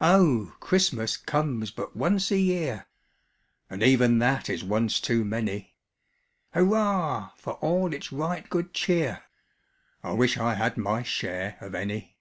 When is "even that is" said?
3.82-4.62